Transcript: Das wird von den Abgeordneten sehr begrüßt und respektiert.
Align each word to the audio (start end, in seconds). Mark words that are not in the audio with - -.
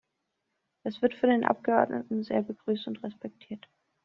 Das 0.83 1.03
wird 1.03 1.13
von 1.13 1.29
den 1.29 1.45
Abgeordneten 1.45 2.23
sehr 2.23 2.41
begrüßt 2.41 2.87
und 2.87 3.03
respektiert. 3.03 3.69